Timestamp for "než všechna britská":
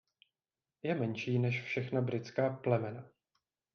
1.39-2.49